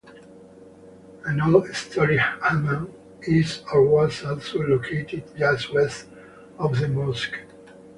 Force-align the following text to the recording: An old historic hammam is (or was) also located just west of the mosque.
An 1.27 1.39
old 1.41 1.67
historic 1.67 2.17
hammam 2.19 2.91
is 3.21 3.61
(or 3.71 3.83
was) 3.85 4.25
also 4.25 4.57
located 4.63 5.23
just 5.37 5.71
west 5.71 6.07
of 6.57 6.79
the 6.79 6.87
mosque. 6.87 7.37